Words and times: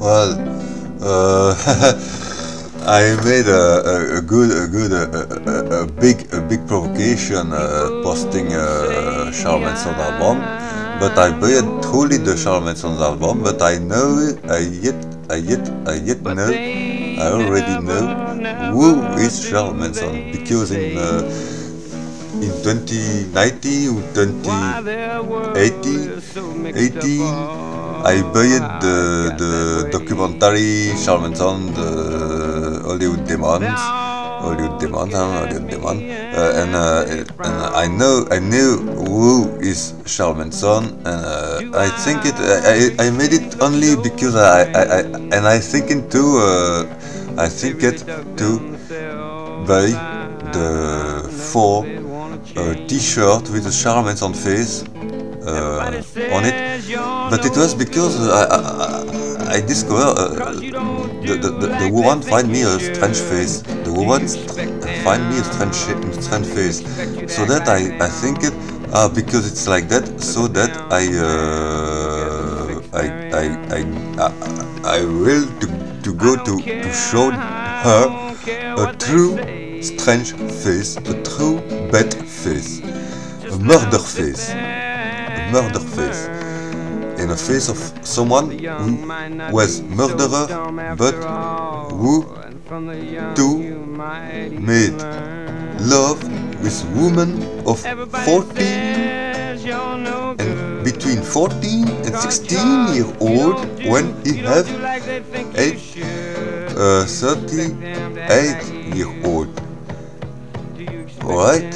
Well, 0.00 0.32
uh, 1.02 1.52
I 2.88 3.20
made 3.22 3.46
a, 3.46 3.84
a, 3.84 4.16
a 4.16 4.22
good, 4.22 4.50
a 4.50 4.66
good, 4.66 4.92
a, 4.92 5.04
a, 5.12 5.82
a 5.82 5.86
big, 5.86 6.32
a 6.32 6.40
big 6.40 6.66
provocation 6.66 7.52
uh, 7.52 8.00
posting 8.02 8.54
uh, 8.54 9.30
Charles 9.30 9.60
Manson 9.60 9.92
album, 9.92 10.40
but 11.00 11.18
I 11.18 11.38
bought 11.38 11.82
truly 11.82 12.16
the 12.16 12.34
Charles 12.34 12.64
Manson 12.64 12.92
album. 12.92 13.42
But 13.42 13.60
I 13.60 13.76
know, 13.76 14.32
I 14.48 14.60
yet, 14.80 14.96
I 15.28 15.36
yet, 15.36 15.68
I 15.86 15.96
yet 15.96 16.22
know, 16.22 16.48
I 16.48 17.26
already 17.36 17.84
know 17.84 18.72
who 18.72 19.04
is 19.20 19.50
Charles 19.50 19.76
Manson 19.76 20.32
because 20.32 20.70
in 20.70 20.96
uh, 20.96 21.59
in 22.38 22.54
2019 22.62 23.90
or 23.90 24.02
2018, 24.14 26.22
18, 26.74 27.50
I 28.02 28.22
bought 28.22 28.80
the, 28.80 29.34
the 29.36 29.88
documentary 29.90 30.92
Charles 31.04 31.22
Manson, 31.22 31.74
the 31.74 32.82
Hollywood 32.86 33.26
Demons, 33.26 33.66
Hollywood 34.40 34.78
Demons, 34.80 35.12
huh? 35.12 35.44
Hollywood 35.44 35.68
Demon, 35.68 35.98
uh, 36.00 36.62
and 36.62 36.74
uh, 36.74 37.04
and 37.44 37.56
I 37.76 37.86
know 37.88 38.26
I 38.30 38.38
knew 38.38 38.78
who 39.04 39.50
is 39.60 39.92
Charles 40.06 40.38
Manson, 40.38 40.84
and 41.04 41.06
uh, 41.06 41.60
I 41.74 41.88
think 42.04 42.24
it 42.24 42.34
I, 42.38 42.94
I 43.04 43.10
made 43.10 43.32
it 43.32 43.60
only 43.60 43.96
because 43.96 44.34
I, 44.36 44.62
I, 44.72 44.82
I 44.82 45.00
and 45.34 45.46
I 45.46 45.58
thinking 45.58 46.08
too 46.08 46.38
uh, 46.38 46.86
I 47.36 47.48
think 47.48 47.82
it 47.82 47.98
to 48.38 48.58
buy 49.66 49.90
the 50.52 51.28
four 51.30 51.84
uh, 52.56 52.74
T-shirt 52.86 53.50
with 53.50 53.66
a 53.66 53.70
Charles 53.70 54.06
Manson 54.06 54.34
face 54.34 54.84
uh, 55.46 56.02
on 56.32 56.44
it, 56.44 56.86
but 57.30 57.44
it 57.44 57.56
was 57.56 57.74
because 57.74 58.28
I, 58.28 58.44
I, 58.44 59.56
I 59.56 59.60
discovered 59.60 60.16
uh, 60.18 60.52
the, 60.52 61.38
the, 61.42 61.50
the, 61.60 61.66
the 61.80 61.90
woman 61.92 62.22
find 62.22 62.50
me 62.50 62.62
a 62.62 62.78
strange 62.78 63.18
face. 63.18 63.62
The 63.62 63.92
woman 63.92 64.26
find 65.04 65.28
me 65.30 65.38
a 65.38 65.44
strange, 65.44 65.74
strange 66.22 66.46
face. 66.46 66.78
So 67.34 67.44
that 67.46 67.68
I, 67.68 67.96
I 68.04 68.08
think 68.08 68.44
it 68.44 68.54
uh, 68.92 69.08
because 69.08 69.50
it's 69.50 69.66
like 69.68 69.88
that. 69.88 70.20
So 70.20 70.46
that 70.48 70.70
I 70.90 71.06
uh, 71.16 72.40
I, 72.92 73.06
I, 73.32 73.44
I, 73.70 73.80
I, 74.18 74.98
I 74.98 75.04
will 75.04 75.46
to, 75.60 76.02
to 76.02 76.14
go 76.14 76.36
to, 76.36 76.60
to 76.60 76.92
show 76.92 77.30
her 77.30 78.34
a 78.76 78.96
true 78.98 79.38
strange 79.80 80.32
face, 80.32 80.96
a 80.96 81.22
true 81.22 81.60
bad 81.90 82.14
face, 82.14 82.80
a 82.80 83.58
murder 83.58 83.98
face, 83.98 84.50
a 84.50 85.50
murder 85.52 85.80
face 85.80 86.28
in 87.20 87.30
a 87.30 87.36
face 87.36 87.68
of 87.68 87.78
someone 88.06 88.58
who 88.58 89.52
was 89.52 89.82
murderer 89.82 90.46
but 90.96 91.14
who 91.92 92.24
too 93.34 93.58
made 94.70 94.96
love 95.80 96.22
with 96.62 96.78
women 96.94 97.42
of 97.66 97.80
14 97.80 98.66
and 100.38 100.84
between 100.84 101.20
14 101.22 101.88
and 101.88 102.16
16 102.16 102.94
year 102.94 103.06
old 103.20 103.66
when 103.84 104.14
he 104.24 104.36
had 104.38 104.66
eight, 105.56 105.80
uh, 106.76 107.04
38 107.04 108.94
year 108.94 109.10
old 109.24 109.59
alright 111.30 111.72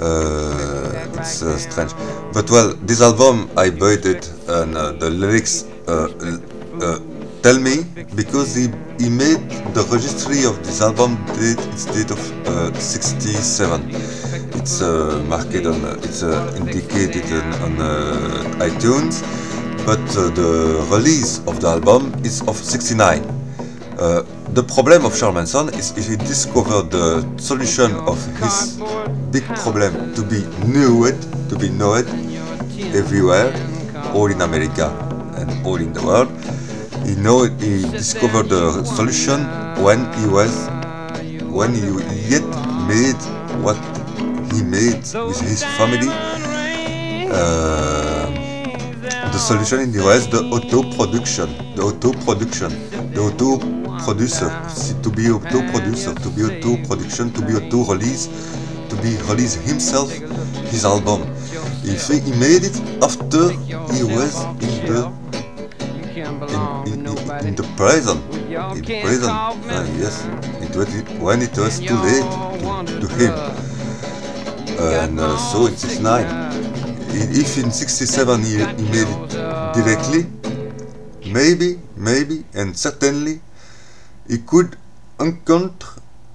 uh, 0.00 1.18
it's 1.18 1.42
uh, 1.42 1.58
strange. 1.58 1.92
But 2.32 2.50
well 2.50 2.74
this 2.88 3.02
album 3.02 3.50
I 3.56 3.70
bought 3.70 4.06
it 4.06 4.32
and 4.48 4.76
uh, 4.76 4.92
the 4.92 5.10
lyrics 5.10 5.64
uh, 5.86 6.08
uh, 6.80 6.98
tell 7.42 7.58
me 7.58 7.84
because 8.14 8.54
he, 8.54 8.68
he 8.98 9.10
made 9.10 9.42
the 9.76 9.86
registry 9.92 10.44
of 10.44 10.56
this 10.64 10.80
album 10.80 11.16
date 11.36 11.60
its 11.72 11.84
date 11.84 12.10
of 12.10 12.20
uh, 12.46 12.72
67 12.72 13.90
it's 14.54 14.80
marked 15.28 15.66
on 15.66 15.84
it's 16.04 16.22
indicated 16.56 17.32
on, 17.64 17.76
on 17.80 18.60
iTunes 18.60 19.20
but 19.84 20.00
the 20.34 20.86
release 20.90 21.38
of 21.46 21.60
the 21.60 21.68
album 21.68 22.12
is 22.24 22.40
of 22.48 22.56
69 22.56 23.22
uh, 23.98 24.22
the 24.52 24.62
problem 24.64 25.04
of 25.04 25.16
Charles 25.16 25.34
Manson 25.34 25.68
is 25.78 25.94
he 25.94 26.16
discovered 26.16 26.90
the 26.90 27.22
solution 27.38 27.94
of 28.10 28.18
his 28.42 28.78
big 29.30 29.44
problem 29.62 30.14
to 30.14 30.22
be 30.22 30.42
known, 30.66 31.14
to 31.48 31.56
be 31.56 31.70
known 31.70 32.02
everywhere, 32.90 33.54
all 34.14 34.26
in 34.26 34.40
America 34.42 34.90
and 35.38 35.64
all 35.64 35.76
in 35.76 35.92
the 35.92 36.02
world. 36.02 36.30
He 37.06 37.14
know 37.14 37.44
he 37.44 37.82
discovered 37.90 38.48
the 38.48 38.84
solution 38.84 39.38
when 39.82 40.02
he 40.18 40.26
was 40.26 40.50
when 41.46 41.74
he 41.74 41.86
yet 42.26 42.46
made 42.90 43.20
what 43.62 43.78
he 44.52 44.62
made 44.62 45.02
with 45.14 45.40
his 45.40 45.62
family. 45.78 46.10
Uh, 47.30 48.09
solution 49.40 49.80
in 49.80 49.92
the 49.92 50.02
was 50.02 50.28
the 50.28 50.40
auto 50.50 50.82
production, 50.96 51.48
the 51.76 51.82
auto 51.82 52.12
production, 52.24 52.70
the 53.14 53.20
auto 53.20 53.58
producer, 54.04 54.48
to 55.02 55.10
be 55.10 55.30
auto 55.30 55.60
producer, 55.72 56.14
to 56.14 56.28
be 56.30 56.42
auto 56.44 56.76
production, 56.88 57.30
to 57.32 57.40
be 57.42 57.52
auto 57.54 57.84
release, 57.92 58.28
to 58.88 58.96
be 58.96 59.16
release 59.28 59.54
himself 59.54 60.10
his 60.70 60.84
album. 60.84 61.20
He, 61.82 61.96
he 62.20 62.32
made 62.38 62.64
it 62.64 62.76
after 63.02 63.50
he 63.94 64.02
was 64.04 64.34
in 64.60 64.86
the 64.86 65.00
in, 66.20 66.92
in, 66.92 67.06
in, 67.06 67.46
in 67.46 67.54
the 67.56 67.66
prison. 67.76 68.18
In 68.76 68.82
prison, 69.04 69.30
Ah, 69.30 69.84
yes. 69.98 70.24
It 70.60 70.76
was 70.76 70.88
when 71.20 71.42
it 71.42 71.56
was 71.58 71.78
too 71.80 71.96
late 72.04 72.28
to, 72.86 73.00
to 73.00 73.06
him. 73.18 73.32
And 74.80 75.20
uh, 75.20 75.36
so 75.52 75.66
in 75.66 75.76
69, 75.76 76.24
i- 76.24 76.49
if 77.12 77.58
in 77.58 77.70
67 77.70 78.42
he, 78.42 78.58
he 78.58 78.84
made 78.90 79.08
it 79.08 79.30
directly, 79.74 80.26
maybe, 81.26 81.78
maybe, 81.96 82.44
and 82.54 82.76
certainly 82.76 83.40
he 84.28 84.38
could 84.38 84.76
encounter 85.18 85.86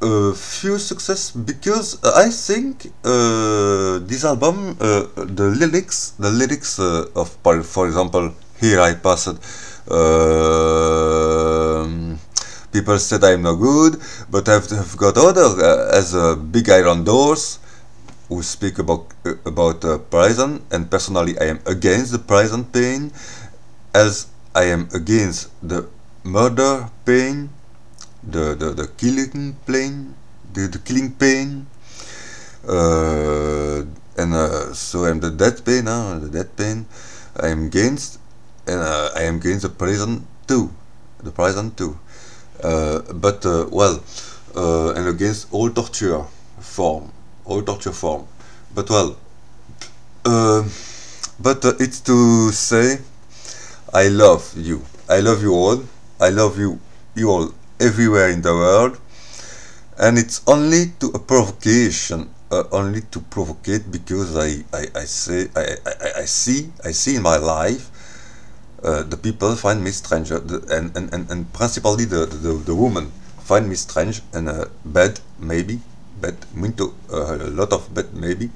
a 0.00 0.32
few 0.34 0.78
success 0.78 1.30
because 1.32 1.98
uh, 2.04 2.12
I 2.16 2.30
think 2.30 2.86
uh, 3.04 3.98
this 4.00 4.24
album, 4.24 4.76
uh, 4.80 5.06
the 5.16 5.54
lyrics, 5.58 6.10
the 6.18 6.30
lyrics 6.30 6.78
uh, 6.78 7.06
of, 7.16 7.30
for 7.66 7.86
example, 7.86 8.32
here 8.60 8.80
I 8.80 8.94
passed. 8.94 9.38
um 9.90 11.08
people 12.72 12.98
said 12.98 13.24
I'm 13.24 13.42
no 13.42 13.56
good, 13.56 13.96
but 14.30 14.48
I've, 14.48 14.70
I've 14.72 14.96
got 14.96 15.16
other 15.16 15.44
uh, 15.44 15.98
as 15.98 16.14
uh, 16.14 16.36
big 16.36 16.68
iron 16.68 17.02
doors 17.04 17.58
who 18.28 18.42
speak 18.42 18.78
about 18.78 19.08
uh, 19.24 19.34
about 19.44 19.84
uh, 19.84 19.98
prison, 19.98 20.64
and 20.70 20.90
personally 20.90 21.38
I 21.40 21.48
am 21.56 21.60
against 21.66 22.12
the 22.12 22.20
prison 22.20 22.64
pain, 22.64 23.10
as 23.94 24.28
I 24.54 24.64
am 24.68 24.88
against 24.92 25.48
the 25.64 25.88
murder 26.22 26.92
pain, 27.04 27.48
the 28.22 28.54
the, 28.54 28.76
the 28.76 28.88
killing 29.00 29.56
pain, 29.64 30.14
the, 30.52 30.68
the 30.68 30.78
killing 30.78 31.12
pain, 31.16 31.66
uh, 32.68 33.88
and 34.20 34.34
uh, 34.34 34.74
so 34.74 35.04
I'm 35.08 35.20
the 35.20 35.30
death 35.30 35.64
pain, 35.64 35.86
huh? 35.86 36.20
the 36.20 36.28
death 36.28 36.54
pain. 36.56 36.86
I 37.40 37.48
am 37.48 37.66
against, 37.66 38.20
and 38.66 38.80
uh, 38.80 39.10
I 39.16 39.22
am 39.22 39.36
against 39.36 39.62
the 39.62 39.70
prison 39.72 40.26
too, 40.46 40.68
the 41.22 41.30
prison 41.30 41.72
too. 41.74 41.98
Uh, 42.62 43.00
but 43.14 43.44
well, 43.72 44.02
and 44.96 45.08
against 45.08 45.46
all 45.52 45.70
torture 45.70 46.26
form, 46.58 47.12
all 47.48 47.62
torture 47.62 47.92
form. 47.92 48.26
But 48.74 48.90
well, 48.90 49.16
uh, 50.24 50.62
but 51.40 51.64
uh, 51.64 51.72
it's 51.80 52.00
to 52.00 52.50
say, 52.52 52.98
I 53.92 54.08
love 54.08 54.54
you. 54.56 54.82
I 55.08 55.20
love 55.20 55.42
you 55.42 55.54
all. 55.54 55.82
I 56.20 56.28
love 56.30 56.58
you, 56.58 56.80
you 57.14 57.30
all 57.30 57.54
everywhere 57.80 58.28
in 58.30 58.42
the 58.42 58.52
world. 58.52 59.00
And 59.98 60.18
it's 60.18 60.42
only 60.46 60.92
to 61.00 61.08
a 61.08 61.18
provocation, 61.18 62.30
uh, 62.50 62.64
only 62.72 63.02
to 63.12 63.20
provocate 63.20 63.90
because 63.90 64.36
I, 64.36 64.64
I, 64.72 64.86
I 64.94 65.04
say 65.04 65.48
I, 65.56 65.76
I, 65.86 65.92
I- 66.06 66.12
I 66.22 66.24
see 66.26 66.70
I 66.84 66.92
see 66.92 67.16
in 67.16 67.22
my 67.22 67.36
life 67.36 67.90
uh, 68.82 69.02
the 69.02 69.16
people 69.16 69.54
find 69.56 69.82
me 69.82 69.90
strange, 69.90 70.30
uh, 70.32 70.38
the, 70.38 70.58
and, 70.70 70.96
and, 70.96 71.12
and, 71.12 71.30
and 71.30 71.52
principally 71.52 72.04
the, 72.04 72.26
the, 72.26 72.52
the 72.54 72.74
woman 72.74 73.10
find 73.40 73.68
me 73.68 73.74
strange 73.74 74.22
and 74.32 74.48
uh, 74.48 74.66
bad, 74.84 75.20
maybe, 75.38 75.80
bad, 76.20 76.36
muito, 76.54 76.94
uh, 77.10 77.34
a 77.40 77.50
lot 77.50 77.72
of 77.72 77.88
bad, 77.94 78.06
maybe, 78.14 78.50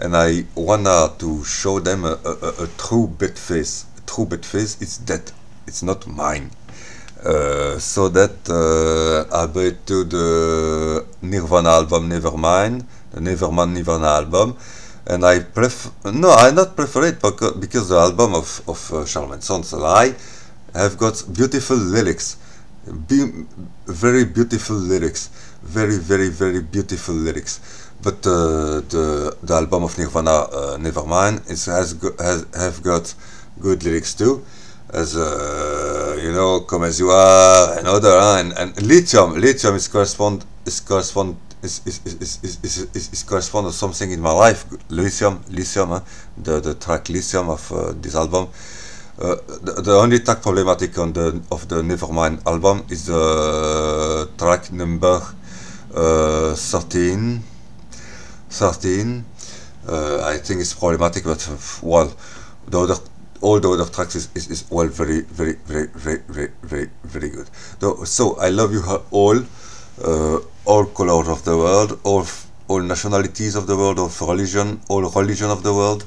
and 0.00 0.16
I 0.16 0.44
wanna 0.54 1.10
to 1.18 1.44
show 1.44 1.80
them 1.80 2.04
a, 2.04 2.18
a, 2.24 2.64
a- 2.64 2.68
true 2.78 3.06
bad 3.06 3.38
face. 3.38 3.84
A 3.98 4.00
true 4.10 4.26
bad 4.26 4.44
face, 4.44 4.76
it's 4.80 4.98
that, 5.06 5.32
it's 5.66 5.82
not 5.82 6.06
mine. 6.06 6.50
Uh, 7.24 7.78
so 7.78 8.08
that 8.08 8.34
uh, 8.50 9.42
I 9.42 9.46
bought 9.46 9.86
to 9.86 10.04
the 10.04 11.06
Nirvana 11.22 11.68
album 11.70 12.10
Nevermind, 12.10 12.84
the 13.12 13.20
Nevermind 13.20 13.74
Nirvana 13.74 14.06
album, 14.08 14.56
and 15.06 15.24
I 15.24 15.38
prefer 15.40 15.90
no, 16.12 16.30
I 16.32 16.50
not 16.50 16.74
prefer 16.74 17.06
it 17.06 17.22
because, 17.22 17.52
because 17.56 17.88
the 17.90 17.96
album 17.98 18.34
of 18.34 18.60
of 18.66 18.92
uh, 18.92 19.04
Charles 19.04 19.30
Manson's 19.30 19.70
have 20.74 20.96
got 20.98 21.22
beautiful 21.32 21.76
lyrics, 21.76 22.36
be, 23.06 23.46
very 23.86 24.24
beautiful 24.24 24.76
lyrics, 24.76 25.30
very 25.62 25.98
very 25.98 26.28
very 26.28 26.60
beautiful 26.60 27.14
lyrics. 27.14 27.60
But 28.02 28.26
uh, 28.26 28.82
the 28.90 29.36
the 29.42 29.54
album 29.54 29.84
of 29.84 29.96
Nirvana, 29.96 30.30
uh, 30.30 30.76
Nevermind, 30.76 31.48
it 31.48 31.64
has 31.70 31.94
has 32.18 32.46
have 32.54 32.82
got 32.82 33.14
good 33.60 33.84
lyrics 33.84 34.14
too, 34.14 34.44
as 34.92 35.16
uh, 35.16 36.18
you 36.20 36.32
know, 36.32 36.60
Come 36.60 36.82
as 36.84 36.98
You 36.98 37.10
Are 37.10 37.78
and 37.78 37.86
other, 37.86 38.10
uh, 38.10 38.40
and, 38.40 38.52
and 38.58 38.82
Lithium. 38.82 39.40
Lithium 39.40 39.76
is 39.76 39.86
correspond 39.86 40.44
is 40.66 40.80
correspond 40.80 41.36
is 41.62 41.80
is, 41.86 42.00
is, 42.04 42.38
is, 42.42 42.58
is, 42.64 42.78
is, 42.92 43.12
is 43.12 43.22
correspond 43.22 43.68
to 43.68 43.72
something 43.72 44.10
in 44.10 44.20
my 44.20 44.32
life. 44.32 44.64
Lithium, 44.90 45.40
Lithium, 45.48 45.92
uh, 45.92 46.00
the 46.36 46.58
the 46.58 46.74
track 46.74 47.08
Lithium 47.08 47.50
of 47.50 47.70
uh, 47.70 47.92
this 48.00 48.16
album. 48.16 48.48
Uh, 49.20 49.36
the, 49.62 49.82
the 49.82 49.92
only 49.92 50.18
track 50.18 50.42
problematic 50.42 50.98
on 50.98 51.12
the 51.12 51.40
of 51.52 51.68
the 51.68 51.82
Nevermind 51.82 52.44
album 52.46 52.84
is 52.90 53.06
the 53.06 54.28
track 54.38 54.72
number 54.72 55.20
uh, 55.94 56.54
13. 56.54 57.42
13. 58.50 59.24
Uh, 59.88 60.22
I 60.24 60.38
think 60.38 60.60
it's 60.60 60.74
problematic, 60.74 61.24
but 61.24 61.48
uh, 61.48 61.56
well, 61.82 62.12
the 62.68 62.80
other 62.80 62.94
all 63.40 63.58
the 63.58 63.68
other 63.68 63.90
tracks 63.90 64.14
is, 64.14 64.28
is, 64.36 64.48
is 64.50 64.64
well 64.70 64.86
very 64.86 65.22
very 65.22 65.54
very 65.66 65.88
very 65.94 66.20
very 66.28 66.50
very 66.62 66.88
very 67.04 67.30
good. 67.30 67.50
So, 67.80 68.04
so 68.04 68.36
I 68.38 68.50
love 68.50 68.72
you 68.72 68.82
all, 69.10 69.42
uh, 70.04 70.38
all 70.64 70.84
colors 70.86 71.28
of 71.28 71.44
the 71.44 71.56
world, 71.56 71.98
all 72.04 72.24
all 72.68 72.80
nationalities 72.80 73.56
of 73.56 73.66
the 73.66 73.76
world, 73.76 73.98
all 73.98 74.10
religion, 74.28 74.80
all 74.88 75.02
religion 75.10 75.50
of 75.50 75.64
the 75.64 75.74
world, 75.74 76.06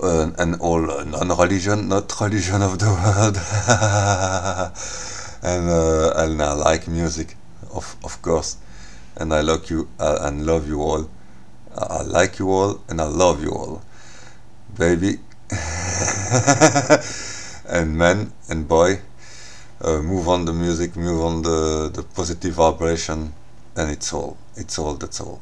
uh, 0.00 0.30
and 0.38 0.54
all 0.60 0.80
non-religion, 0.80 1.88
not 1.88 2.20
religion 2.20 2.62
of 2.62 2.78
the 2.78 2.86
world. 2.86 3.36
and 5.42 5.68
uh, 5.68 6.12
and 6.22 6.40
I 6.40 6.52
like 6.52 6.86
music, 6.86 7.34
of 7.74 7.96
of 8.04 8.22
course, 8.22 8.58
and 9.18 9.34
I 9.34 9.40
love 9.40 9.70
you 9.70 9.88
uh, 9.98 10.18
and 10.22 10.46
love 10.46 10.68
you 10.68 10.80
all. 10.80 11.10
I 11.76 12.02
like 12.02 12.38
you 12.38 12.50
all 12.50 12.80
and 12.88 13.00
I 13.00 13.04
love 13.04 13.42
you 13.42 13.50
all, 13.50 13.82
baby. 14.76 15.18
and 17.68 17.96
man 17.96 18.32
and 18.48 18.68
boy, 18.68 19.00
uh, 19.80 20.02
move 20.02 20.28
on 20.28 20.44
the 20.44 20.52
music, 20.52 20.96
move 20.96 21.22
on 21.22 21.42
the 21.42 21.90
the 21.92 22.02
positive 22.02 22.54
vibration, 22.54 23.32
and 23.76 23.90
it's 23.90 24.12
all. 24.12 24.36
It's 24.56 24.78
all. 24.78 24.94
That's 24.94 25.20
all. 25.20 25.40